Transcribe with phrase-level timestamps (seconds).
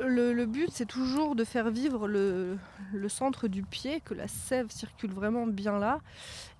[0.00, 2.58] le, but, c'est toujours de faire vivre le,
[3.08, 6.00] centre du pied, que la sève circule vraiment bien là,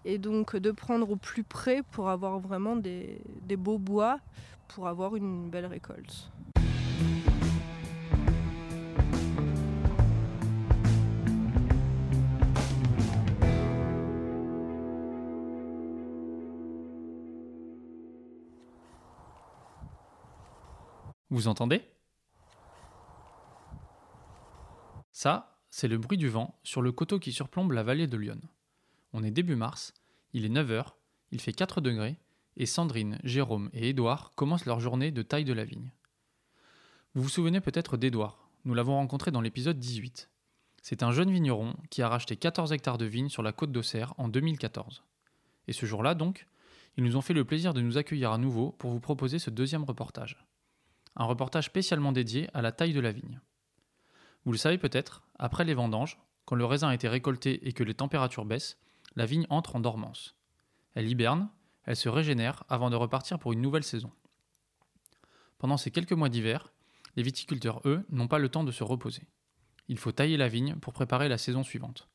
[0.04, 3.20] et donc de prendre au plus près pour avoir vraiment des
[3.56, 4.20] beaux bois,
[4.68, 6.30] pour avoir une belle récolte.
[21.30, 21.82] Vous entendez?
[25.18, 28.40] Ça, c'est le bruit du vent sur le coteau qui surplombe la vallée de Lyon.
[29.12, 29.92] On est début mars,
[30.32, 30.92] il est 9h,
[31.32, 32.20] il fait 4 degrés,
[32.56, 35.90] et Sandrine, Jérôme et Édouard commencent leur journée de taille de la vigne.
[37.14, 40.30] Vous vous souvenez peut-être d'Édouard, nous l'avons rencontré dans l'épisode 18.
[40.82, 44.14] C'est un jeune vigneron qui a racheté 14 hectares de vignes sur la côte d'Auxerre
[44.18, 45.02] en 2014.
[45.66, 46.46] Et ce jour-là, donc,
[46.96, 49.50] ils nous ont fait le plaisir de nous accueillir à nouveau pour vous proposer ce
[49.50, 50.46] deuxième reportage.
[51.16, 53.40] Un reportage spécialement dédié à la taille de la vigne.
[54.44, 57.84] Vous le savez peut-être, après les vendanges, quand le raisin a été récolté et que
[57.84, 58.78] les températures baissent,
[59.16, 60.36] la vigne entre en dormance.
[60.94, 61.50] Elle hiberne,
[61.84, 64.10] elle se régénère avant de repartir pour une nouvelle saison.
[65.58, 66.72] Pendant ces quelques mois d'hiver,
[67.16, 69.28] les viticulteurs, eux, n'ont pas le temps de se reposer.
[69.88, 72.08] Il faut tailler la vigne pour préparer la saison suivante.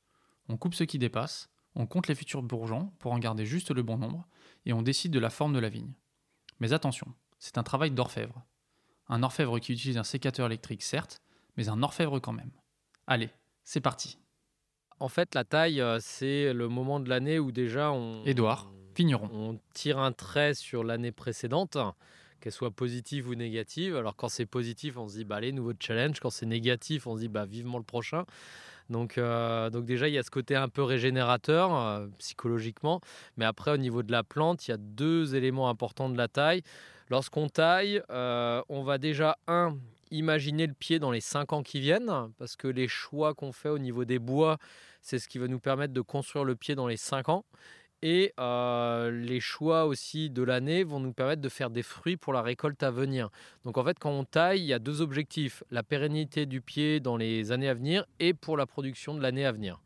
[0.47, 3.83] On coupe ce qui dépasse, on compte les futurs bourgeons pour en garder juste le
[3.83, 4.27] bon nombre,
[4.65, 5.93] et on décide de la forme de la vigne.
[6.59, 8.43] Mais attention, c'est un travail d'orfèvre.
[9.09, 11.21] Un orfèvre qui utilise un sécateur électrique, certes,
[11.57, 12.51] mais un orfèvre quand même.
[13.07, 13.29] Allez,
[13.63, 14.17] c'est parti.
[14.99, 18.23] En fait, la taille, euh, c'est le moment de l'année où déjà on.
[18.25, 19.29] Édouard, vigneron.
[19.33, 21.77] On tire un trait sur l'année précédente,
[22.39, 23.95] qu'elle soit positive ou négative.
[23.95, 26.19] Alors quand c'est positif, on se dit bah allez, nouveau challenge.
[26.19, 28.25] Quand c'est négatif, on se dit bah vivement le prochain.
[28.89, 33.01] Donc, euh, donc déjà, il y a ce côté un peu régénérateur euh, psychologiquement.
[33.37, 36.27] Mais après, au niveau de la plante, il y a deux éléments importants de la
[36.27, 36.61] taille.
[37.09, 39.77] Lorsqu'on taille, euh, on va déjà, un,
[40.13, 43.69] imaginer le pied dans les 5 ans qui viennent, parce que les choix qu'on fait
[43.69, 44.57] au niveau des bois,
[45.01, 47.45] c'est ce qui va nous permettre de construire le pied dans les 5 ans.
[48.05, 52.33] Et euh, les choix aussi de l'année vont nous permettre de faire des fruits pour
[52.33, 53.29] la récolte à venir.
[53.63, 55.63] Donc en fait, quand on taille, il y a deux objectifs.
[55.71, 59.45] La pérennité du pied dans les années à venir et pour la production de l'année
[59.45, 59.79] à venir.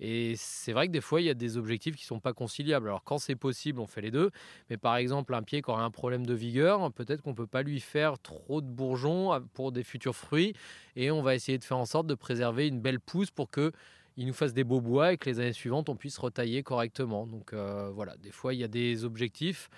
[0.00, 2.32] Et c'est vrai que des fois, il y a des objectifs qui ne sont pas
[2.32, 2.86] conciliables.
[2.86, 4.30] Alors quand c'est possible, on fait les deux.
[4.70, 7.46] Mais par exemple, un pied qui aurait un problème de vigueur, peut-être qu'on ne peut
[7.46, 10.54] pas lui faire trop de bourgeons pour des futurs fruits.
[10.96, 13.72] Et on va essayer de faire en sorte de préserver une belle pousse pour que
[14.18, 17.24] il nous fasse des beaux bois et que les années suivantes, on puisse retailler correctement.
[17.26, 19.70] Donc euh, voilà, des fois, il y a des objectifs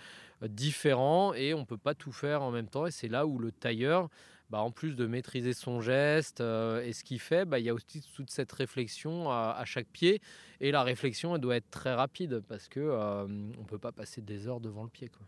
[0.42, 2.86] euh, différents et on ne peut pas tout faire en même temps.
[2.86, 4.08] Et c'est là où le tailleur,
[4.50, 7.68] bah, en plus de maîtriser son geste euh, et ce qu'il fait, bah, il y
[7.68, 10.20] a aussi toute cette réflexion à, à, chaque pied.
[10.60, 14.46] Et la réflexion, elle doit être très rapide parce qu'on ne peut pas passer des
[14.48, 15.08] heures devant le pied.
[15.08, 15.26] Quoi.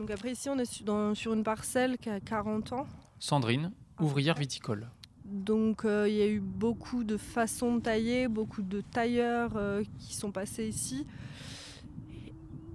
[0.00, 0.64] Donc après ici on est
[1.14, 2.86] sur, une parcelle qui a 40 ans.
[3.18, 4.88] Sandrine, ouvrière viticole.
[5.24, 9.82] Donc euh, il y a eu beaucoup de façons de tailler, beaucoup de tailleurs euh,
[9.98, 11.06] qui sont passés ici.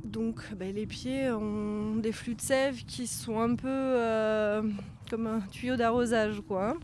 [0.04, 4.62] Donc bah, les pieds ont des flux de sève qui sont un peu euh,
[5.10, 6.78] comme un tuyau d'arrosage quoi.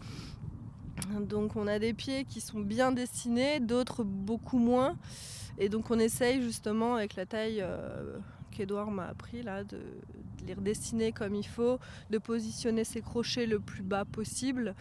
[1.13, 1.21] Hein.
[1.21, 4.97] Donc on a des pieds qui sont bien dessinés, d'autres beaucoup moins.
[5.57, 7.63] Et donc on essaye justement avec la taille
[8.51, 9.79] qu'Edouard m'a appris là, de,
[10.45, 11.79] les redessiner comme il faut,
[12.09, 14.75] de positionner ses crochets le plus bas possible,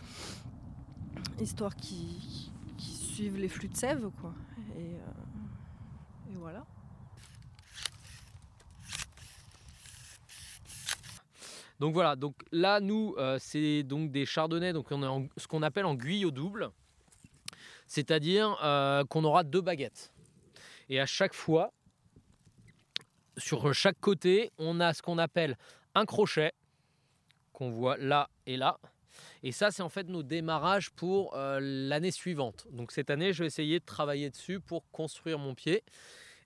[1.41, 4.11] histoire qu'ils qu suivent les flux de sève.
[4.21, 4.35] Quoi.
[4.77, 6.65] Et, euh, voilà.
[11.79, 15.47] Donc voilà, donc là nous euh, c'est donc des chardonnays, donc on est en, ce
[15.47, 16.71] qu'on appelle en guyot double,
[17.87, 20.13] c'est-à-dire euh, qu'on aura deux baguettes.
[20.91, 21.73] Et à chaque fois,
[23.39, 25.57] sur chaque côté, on a ce qu'on appelle
[25.95, 26.53] un crochet
[27.55, 28.79] qu'on voit là et là.
[29.43, 32.67] Et ça, c'est en fait nos démarrages pour euh, l'année suivante.
[32.73, 35.83] Donc cette année, je vais essayer de travailler dessus pour construire mon pied.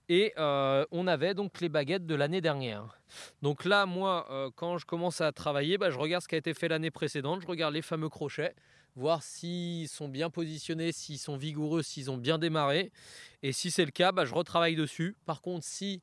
[0.08, 3.00] Et euh, on avait donc les baguettes de l'année dernière.
[3.40, 6.38] Donc là, moi, euh, quand je commence à travailler, bah, je regarde ce qui a
[6.38, 8.54] été fait l'année précédente, je regarde les fameux crochets,
[8.96, 12.92] voir s'ils sont bien positionnés, s'ils sont vigoureux, s'ils ont bien démarré.
[13.42, 15.16] Et si c'est le cas, bah, je retravaille dessus.
[15.24, 16.02] Par contre, si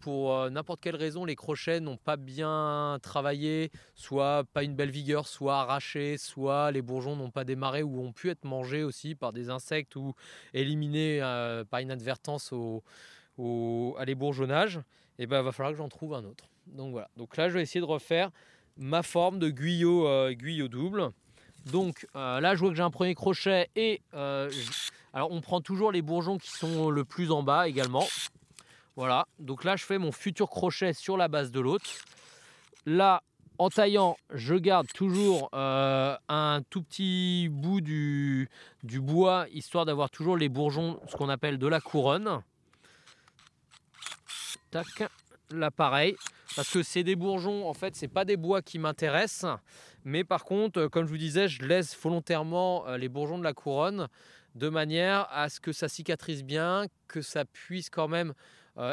[0.00, 4.90] pour euh, n'importe quelle raison, les crochets n'ont pas bien travaillé, soit pas une belle
[4.90, 9.14] vigueur, soit arrachés, soit les bourgeons n'ont pas démarré ou ont pu être mangés aussi
[9.14, 10.14] par des insectes ou
[10.52, 12.82] éliminés euh, par inadvertance au,
[13.38, 14.76] au, à l'ébourgeonnage,
[15.18, 16.44] et eh ben va falloir que j'en trouve un autre.
[16.66, 17.08] Donc voilà.
[17.16, 18.30] Donc là, je vais essayer de refaire
[18.76, 20.34] ma forme de guyot, euh,
[20.68, 21.10] double.
[21.66, 26.02] Donc là, je vois que j'ai un premier crochet et alors on prend toujours les
[26.02, 28.04] bourgeons qui sont le plus en bas également.
[28.96, 31.90] Voilà, donc là je fais mon futur crochet sur la base de l'autre.
[32.86, 33.22] Là,
[33.58, 38.48] en taillant, je garde toujours euh, un tout petit bout du,
[38.82, 42.42] du bois, histoire d'avoir toujours les bourgeons, ce qu'on appelle de la couronne.
[44.70, 45.08] Tac,
[45.50, 46.16] là pareil,
[46.56, 49.58] parce que c'est des bourgeons, en fait, c'est pas des bois qui m'intéressent,
[50.04, 53.44] mais par contre, euh, comme je vous disais, je laisse volontairement euh, les bourgeons de
[53.44, 54.08] la couronne
[54.54, 58.34] de manière à ce que ça cicatrise bien, que ça puisse quand même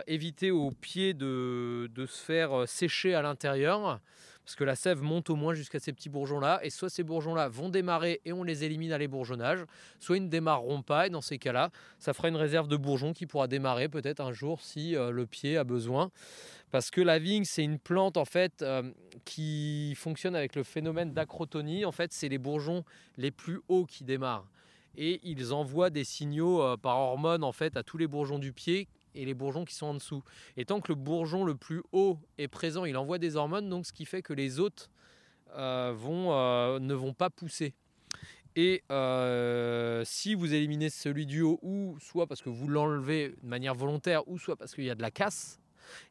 [0.05, 3.99] éviter au pied de, de se faire sécher à l'intérieur
[4.43, 7.47] parce que la sève monte au moins jusqu'à ces petits bourgeons-là, et soit ces bourgeons-là
[7.47, 9.65] vont démarrer et on les élimine à l'ébourgeonnage,
[9.99, 11.69] soit ils ne démarreront pas, et dans ces cas-là,
[11.99, 15.25] ça fera une réserve de bourgeons qui pourra démarrer peut-être un jour si euh, le
[15.25, 16.11] pied a besoin.
[16.71, 18.83] Parce que la vigne, c'est une plante en fait euh,
[19.25, 21.83] qui fonctionne avec le phénomène d'acrotonie.
[21.85, 22.85] En fait, c'est les bourgeons
[23.17, 24.47] les plus hauts qui démarrent.
[24.97, 28.53] Et ils envoient des signaux euh, par hormones en fait à tous les bourgeons du
[28.53, 30.23] pied et les bourgeons qui sont en dessous.
[30.57, 33.85] Et tant que le bourgeon le plus haut est présent, il envoie des hormones, donc
[33.85, 34.89] ce qui fait que les autres
[35.55, 37.73] euh, vont, euh, ne vont pas pousser.
[38.55, 43.47] Et euh, si vous éliminez celui du haut, ou soit parce que vous l'enlevez de
[43.47, 45.59] manière volontaire, ou soit parce qu'il y a de la casse,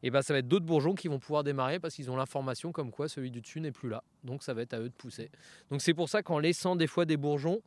[0.03, 2.71] et ben ça va être d'autres bourgeons qui vont pouvoir démarrer parce qu'ils ont l'information
[2.71, 4.03] comme quoi celui du dessus n'est plus là.
[4.23, 5.29] Donc ça va être à eux de pousser.
[5.69, 7.61] Donc c'est pour ça qu'en laissant des fois des bourgeons,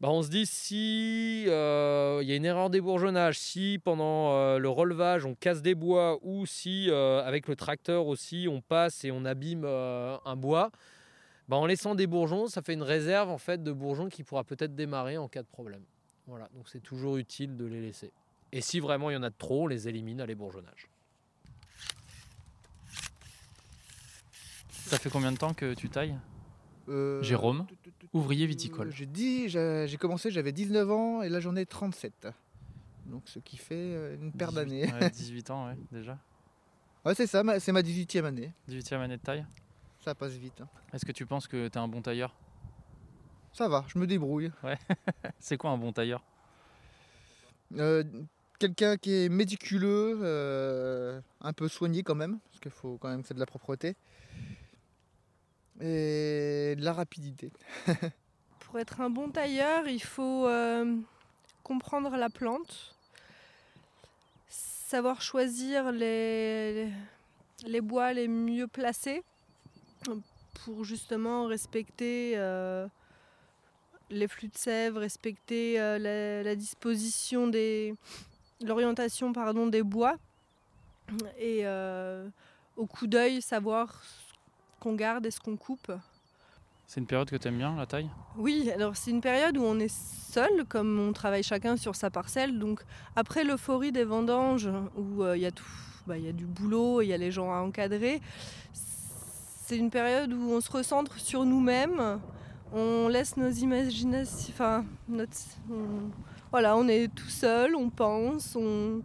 [0.00, 4.58] bah, on se dit si euh, il y a une erreur d'ébourgeonnage, si pendant euh,
[4.58, 9.04] le relevage on casse des bois ou si euh, avec le tracteur aussi on passe
[9.04, 10.70] et on abîme un bois,
[11.48, 14.42] bah, en laissant des bourgeons, ça fait une réserve en fait de bourgeons qui pourra
[14.42, 15.82] peut-être démarrer en cas de problème.
[16.26, 18.10] Voilà, donc c'est toujours utile de les laisser.
[18.52, 20.88] Et si vraiment il y en a de trop, on les élimine à l'ébourgeonnage.
[24.70, 26.16] Ça fait combien de temps que tu tailles?
[27.22, 27.66] Jérôme
[28.12, 28.92] Ouvrier viticole.
[28.92, 32.28] J'ai dit, j'ai commencé, j'avais 19 ans et là j'en ai 37.
[33.06, 34.86] Donc ce qui fait euh, une paire d'années.
[35.12, 36.18] 18 ans, ouais, déjà.
[37.04, 38.52] Ouais, c'est ça, c'est ma 18e année.
[38.68, 39.44] 18e année de taille
[40.04, 40.60] Ça passe vite.
[40.60, 40.68] Hein.
[40.92, 42.34] Est-ce que tu penses que tu es un bon tailleur?
[43.52, 44.52] Ça va, je me débrouille.
[44.62, 44.78] Ouais.
[45.40, 46.22] c'est quoi un bon tailleur?
[47.76, 48.04] Euh,
[48.60, 53.22] Quelqu'un qui est médiculeux, euh, un peu soigné quand même, parce qu'il faut quand même
[53.22, 53.96] que c'est de la propreté
[55.80, 57.50] et de la rapidité.
[58.60, 60.96] Pour être un bon tailleur, il faut euh,
[61.64, 62.94] comprendre la plante,
[64.48, 66.88] savoir choisir les,
[67.66, 69.22] les bois les mieux placés
[70.64, 72.86] pour justement respecter euh,
[74.10, 77.94] les flux de sève, respecter euh, la, disposition des
[78.62, 80.16] l'orientation pardon des bois
[81.38, 81.64] et
[82.76, 84.02] au coup d'œil savoir
[84.80, 85.92] qu'on garde et ce qu'on coupe.
[86.86, 88.10] C'est une période que tu aimes bien, la taille?
[88.36, 92.10] Oui, alors c'est une période où on est seul, comme on travaille chacun sur sa
[92.10, 92.58] parcelle.
[92.58, 92.82] Donc
[93.14, 95.64] après l'euphorie des vendanges, où euh, il y a tout,
[96.08, 98.20] bah, y a du boulot, il y a les gens à encadrer,
[98.72, 102.18] c'est une période où on se recentre sur nous-mêmes,
[102.72, 105.36] on laisse nos imaginations, enfin, notre,
[106.50, 109.00] voilà, on est tout seul, on pense, on,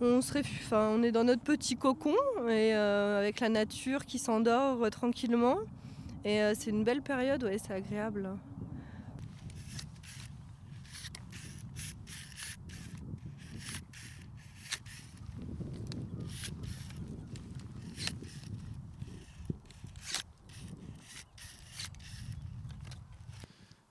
[0.00, 2.14] on, se enfin, on est dans notre petit cocon
[2.48, 5.58] et euh, avec la nature qui s'endort euh, tranquillement.
[6.24, 8.30] Et euh, c'est une belle période, ouais, c'est agréable.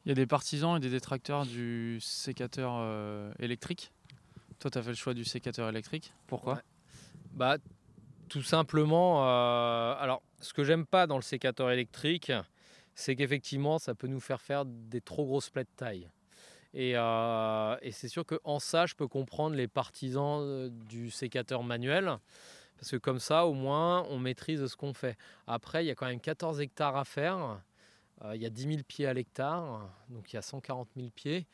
[0.05, 2.73] Il y a des partisans et des détracteurs du sécateur
[3.39, 3.93] électrique?
[4.63, 6.13] Toi, tu as fait le choix du sécateur électrique.
[6.25, 6.61] Pourquoi
[7.33, 7.57] Bah,
[8.29, 9.27] tout simplement.
[9.27, 12.31] Euh, alors, ce que j'aime pas dans le sécateur électrique,
[12.95, 16.09] c'est qu'effectivement, ça peut nous faire faire des trop grosses plaies de taille.
[16.73, 22.17] Et, euh, c'est sûr qu'en ça, je peux comprendre les partisans euh, du sécateur manuel.
[22.77, 25.17] Parce que comme ça, au moins, on maîtrise ce qu'on fait.
[25.45, 27.61] Après, il y a quand même 14 hectares à faire.
[28.33, 29.89] il y a 10 000 pieds à l'hectare.
[30.07, 31.47] Donc, il y a 140 000 pieds.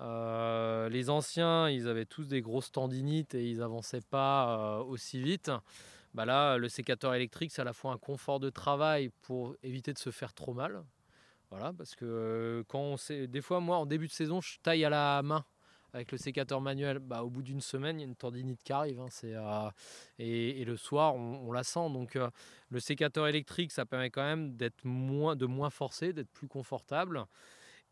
[0.00, 5.20] Euh, les anciens, ils avaient tous des grosses tendinites et ils n'avançaient pas euh, aussi
[5.20, 5.50] vite.
[6.14, 9.92] Bah là, le sécateur électrique, c'est à la fois un confort de travail pour éviter
[9.92, 10.82] de se faire trop mal.
[11.50, 14.84] Voilà, parce que euh, quand on des fois, moi, en début de saison, je taille
[14.84, 15.44] à la main
[15.92, 16.98] avec le sécateur manuel.
[16.98, 19.00] Bah, au bout d'une semaine, il y a une tendinite qui arrive.
[19.00, 19.70] Hein,
[20.18, 21.90] et, le soir, on, la sent.
[21.90, 22.16] Donc,
[22.68, 27.26] le sécateur électrique, ça permet quand même d'être moins, de moins forcé, d'être plus confortable.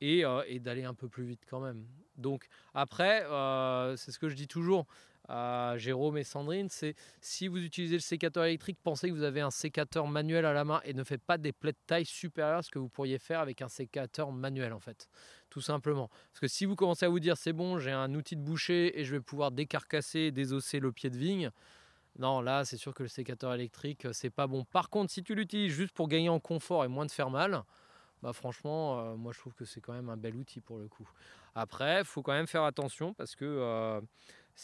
[0.02, 1.84] Euh, et, d'aller un peu plus vite quand même.
[2.16, 4.86] Donc après, euh, c'est ce que je dis toujours,
[5.28, 9.40] à Jérôme et Sandrine, c'est si vous utilisez le sécateur électrique, pensez que vous avez
[9.40, 12.58] un sécateur manuel à la main et ne faites pas des plaies de taille supérieures
[12.58, 15.08] à ce que vous pourriez faire avec un sécateur manuel en fait.
[15.50, 16.08] Tout simplement.
[16.32, 18.98] Parce que si vous commencez à vous dire c'est bon, j'ai un outil de boucher
[18.98, 21.50] et je vais pouvoir décarcasser, désosser le pied de vigne,
[22.18, 24.64] non, là, c'est sûr que le sécateur électrique, c'est pas bon.
[24.64, 27.62] Par contre, si tu l'utilises juste pour gagner en confort et moins de faire mal,
[28.22, 30.88] bah franchement, euh, moi je trouve que c'est quand même un bel outil pour le
[30.88, 31.08] coup.
[31.54, 34.00] Après, il faut quand même faire attention parce que euh,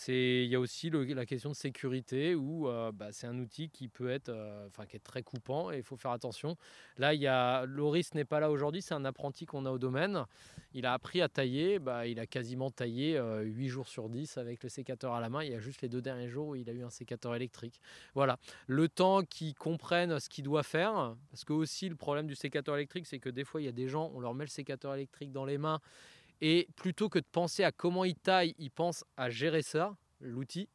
[0.09, 4.11] il y a aussi la question de sécurité où bah, c'est un outil qui peut
[4.11, 4.33] être,
[4.67, 6.57] enfin qui est très coupant et il faut faire attention.
[6.99, 9.79] Là, il y a Loris n'est pas là aujourd'hui, c'est un apprenti qu'on a au
[9.79, 10.25] domaine.
[10.73, 14.39] Il a appris à tailler, bah, il a quasiment taillé 8 euh, jours sur 10
[14.39, 15.45] avec le sécateur à la main.
[15.45, 17.81] Il y a juste les deux derniers jours où il a eu un sécateur électrique.
[18.15, 22.35] Voilà, le temps qu'il comprenne ce qu'il doit faire, parce que aussi le problème du
[22.35, 24.51] sécateur électrique, c'est que des fois il y a des gens, on leur met le
[24.51, 25.81] sécateur électrique dans les mains
[26.41, 30.69] et plutôt que de penser à comment il taille, il pense à gérer ça, l'outil.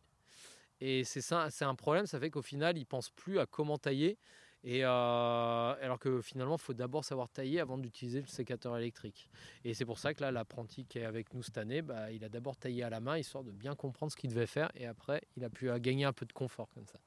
[0.82, 2.06] Et c'est ça, c'est un problème.
[2.06, 4.18] Ça fait qu'au final, il pense plus à comment tailler.
[4.64, 9.30] Et euh, alors que finalement, il faut d'abord savoir tailler avant d'utiliser le sécateur électrique.
[9.64, 12.24] Et c'est pour ça que là, l'apprenti qui est avec nous cette année, bah, il
[12.24, 14.70] a d'abord taillé à la main, histoire de bien comprendre ce qu'il devait faire.
[14.76, 17.00] Et après, il a pu gagner un peu de confort comme ça.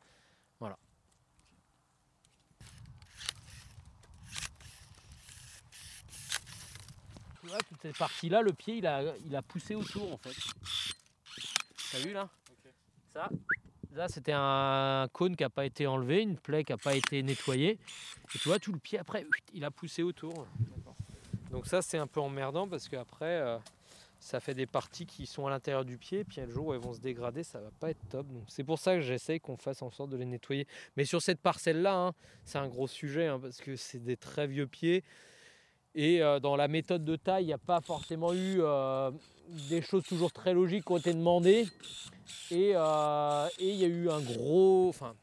[0.61, 0.79] Voilà.
[7.59, 10.35] Toutes ces parties-là, le pied, il a, il a poussé autour en fait.
[11.93, 12.29] T'as vu là?
[13.13, 13.29] Ça,
[13.93, 17.23] là c'était un cône qui n'a pas été enlevé, une plaie qui n'a pas été
[17.23, 17.79] nettoyée.
[18.35, 20.47] Et tu vois, tout le pied après, il a poussé autour.
[21.51, 23.59] Donc ça, c'est un peu emmerdant parce qu'après, euh,
[24.19, 26.25] ça fait des parties qui sont à l'intérieur du pied.
[26.25, 28.27] Puis le jour où elles vont se dégrader, ça va pas être top.
[28.49, 30.67] c'est pour ça que j'essaie qu'on fasse en sorte de les nettoyer.
[30.97, 34.47] Mais sur cette parcelle-là, hein, c'est un gros sujet hein, parce que c'est des très
[34.47, 35.05] vieux pieds.
[35.95, 39.11] Et euh, dans la méthode de taille, il n'y a pas forcément eu euh,
[39.69, 41.67] des choses toujours très logiques qui ont été demandées.
[42.53, 44.89] Euh, et il y a eu un gros.
[44.89, 45.15] Enfin,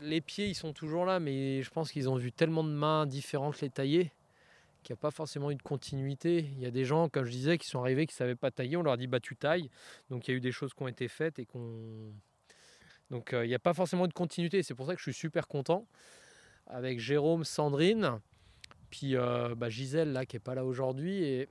[0.00, 3.06] les pieds, ils sont toujours là, mais je pense qu'ils ont vu tellement de mains
[3.06, 4.10] différentes les tailler
[4.82, 6.40] qu'il n'y a pas forcément eu de continuité.
[6.56, 8.50] Il y a des gens, comme je disais, qui sont arrivés, qui ne savaient pas
[8.50, 8.76] tailler.
[8.76, 9.70] On leur a dit, bah tu tailles.
[10.10, 12.12] Donc il y a eu des choses qui ont été faites et qu'on.
[13.10, 14.62] Donc il n'y a pas forcément de continuité.
[14.62, 15.86] C'est pour ça que je suis super content.
[16.66, 18.20] Avec Jérôme, Sandrine,
[18.94, 21.48] puis euh, bah, Gisèle, là, qui n'est pas là aujourd'hui, et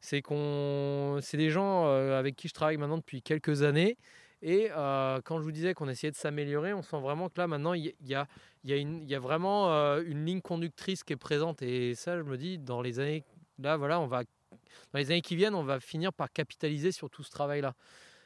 [0.00, 3.96] c'est qu'on, c'est des gens euh, avec qui je travaille maintenant depuis quelques années.
[4.42, 7.46] Et euh, quand je vous disais qu'on essayait de s'améliorer, on sent vraiment que là,
[7.46, 8.26] maintenant, il y, a,
[8.64, 9.68] y, a vraiment
[9.98, 11.62] une ligne conductrice qui est présente.
[11.62, 13.22] Et ça, je me dis, dans les années,
[13.60, 14.24] là, voilà, on va,
[14.92, 17.76] dans les années qui viennent, on va finir par capitaliser sur tout ce travail-là.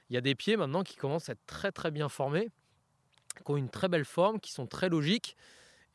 [0.09, 2.49] Il y a des pieds maintenant qui commencent à être très très bien formés,
[3.44, 5.37] qui ont une très belle forme, qui sont très logiques.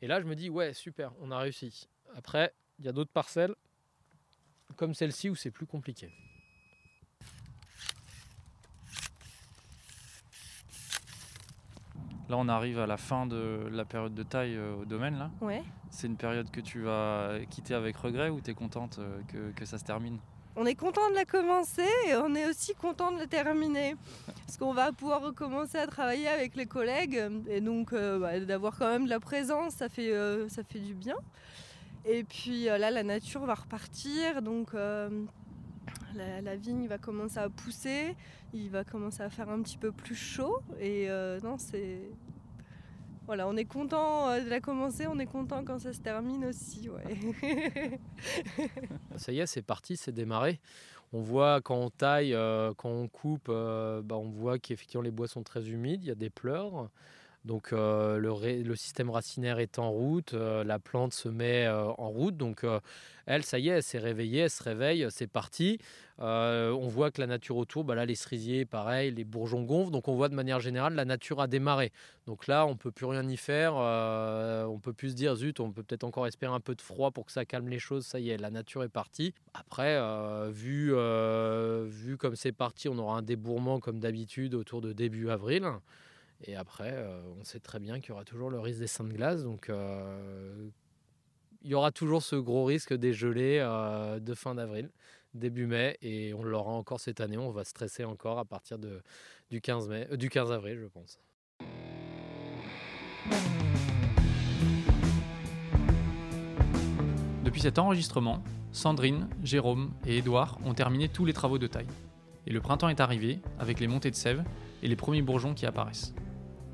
[0.02, 1.88] Et là, je me dis, ouais, super, on a réussi.
[2.14, 3.54] Après, il y a d'autres parcelles,
[4.76, 6.10] comme celle-ci, où c'est plus compliqué.
[12.30, 15.18] Là, on arrive à la fin de la période de taille euh, au domaine.
[15.18, 15.30] Là.
[15.40, 15.62] Ouais.
[15.90, 19.64] C'est une période que tu vas quitter avec regret ou tu es contente euh, que,
[19.64, 20.18] ça se termine?
[20.56, 23.96] On est content de la commencer et on est aussi content de la terminer.
[24.46, 27.20] Parce qu'on va pouvoir recommencer à travailler avec les collègues.
[27.48, 30.14] Et donc, euh, bah, d'avoir quand même de la présence, ça fait,
[30.48, 31.16] ça fait du bien.
[32.04, 35.08] Et puis euh, là, la nature va repartir, donc euh,
[36.14, 38.16] la, vigne va commencer à pousser,
[38.54, 40.60] il va commencer à faire un petit peu plus chaud.
[40.80, 42.00] Et euh, non, c'est.
[43.26, 46.88] Voilà, on est content de la commencer, on est content quand ça se termine aussi.
[49.16, 50.58] Ça y est, c'est parti, c'est démarré.
[51.12, 52.36] On voit quand on taille,
[52.76, 56.16] quand on coupe, bah, on voit qu'effectivement les bois sont très humides, il y a
[56.16, 56.90] des pleurs.
[57.46, 62.10] Donc euh, le, système racinaire est en route, euh, la plante se met euh, en
[62.10, 62.36] route.
[62.36, 62.66] Donc
[63.26, 65.78] elle, ça y est, elle s'est réveillée, elle se réveille, c'est parti.
[66.18, 69.90] on voit que la nature autour, bah là les cerisiers, pareil, les bourgeons gonflent.
[69.90, 71.92] Donc on voit de manière générale la nature a démarré.
[72.26, 73.74] Donc là, on peut plus rien y faire.
[73.74, 77.10] on peut plus se dire zut, on peut peut-être encore espérer un peu de froid
[77.10, 78.04] pour que ça calme les choses.
[78.04, 79.32] Ça y est, la nature est partie.
[79.54, 79.98] Après,
[80.50, 80.92] vu,
[81.88, 85.64] vu comme c'est parti, on aura un débourrement comme d'habitude autour de début avril.
[86.44, 89.04] Et après, euh, on sait très bien qu'il y aura toujours le risque des seins
[89.04, 89.42] de glace.
[89.42, 90.68] Donc, euh,
[91.62, 94.90] il y aura toujours ce gros risque des gelées euh, de fin d'avril,
[95.34, 95.98] début mai.
[96.00, 97.36] Et on l'aura encore cette année.
[97.36, 99.02] On va stresser encore à partir de,
[99.50, 101.18] du, 15 mai, du 15 avril, je pense.
[107.44, 108.42] Depuis cet enregistrement,
[108.72, 111.88] Sandrine, Jérôme et Édouard ont terminé tous les travaux de taille.
[112.46, 114.42] Et le printemps est arrivé, avec les montées de sève
[114.82, 116.14] et les premiers bourgeons qui apparaissent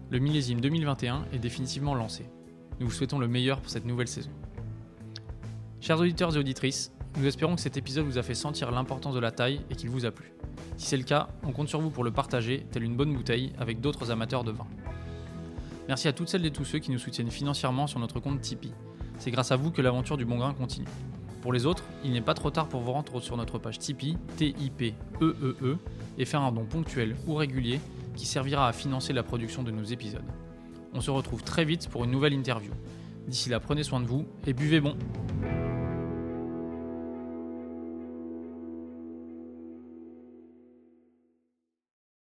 [0.09, 2.27] le millésime 2021 est définitivement lancé.
[2.79, 4.31] Nous vous souhaitons le meilleur pour cette nouvelle saison.
[5.81, 9.21] Chers auditeurs et auditrices, nous espérons que cet épisode vous a fait sentir l'importance de
[9.21, 10.33] la taille et qu'il vous a plu.
[10.77, 13.53] Si c'est le cas, on compte sur vous pour le partager, tel une bonne bouteille,
[13.59, 14.67] avec d'autres amateurs de vin.
[15.89, 18.75] Merci à toutes celles et tous ceux qui nous soutiennent financièrement sur notre compte Tipeee.
[19.19, 20.87] C'est grâce à vous que l'aventure du bon grain continue.
[21.43, 24.19] Pour les autres, il n'est pas trop tard pour vous rendre sur notre page Tipeee,
[24.37, 25.79] T-I-P-E-E-E, e,
[26.19, 27.81] et faire un don ponctuel ou régulier
[28.17, 30.25] qui servira à financer la production de nos épisodes.
[30.93, 32.73] On se retrouve très vite pour une nouvelle interview.
[33.29, 34.97] D'ici là, prenez soin de vous et buvez bon.